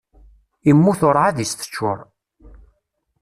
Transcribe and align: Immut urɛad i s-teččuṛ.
Immut 0.69 1.01
urɛad 1.07 1.37
i 1.39 1.45
s-teččuṛ. 1.51 1.99